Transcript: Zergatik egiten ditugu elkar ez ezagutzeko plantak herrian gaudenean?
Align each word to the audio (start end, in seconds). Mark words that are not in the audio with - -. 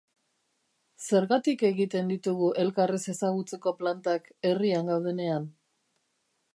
Zergatik 1.07 1.65
egiten 1.69 2.09
ditugu 2.13 2.49
elkar 2.65 2.95
ez 2.99 3.03
ezagutzeko 3.15 3.77
plantak 3.83 4.29
herrian 4.51 4.93
gaudenean? 4.95 5.51